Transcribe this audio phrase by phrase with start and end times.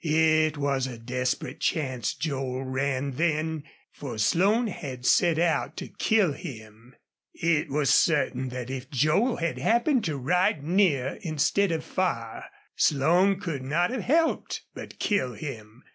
[0.03, 6.33] It was a desperate chance Joel ran then, for Slone had set out to kill
[6.33, 6.95] him.
[7.35, 12.45] It was certain that if Joel had happened to ride near instead of far,
[12.75, 15.83] Slone could not have helped but kill him.